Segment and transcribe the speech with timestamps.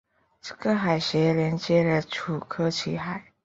[0.41, 3.33] 这个海峡连接了楚科奇海。